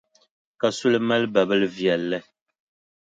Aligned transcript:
Kasuli 0.59 0.99
mali 1.07 1.27
babilʼ 1.33 1.71
viɛlli. 1.75 2.19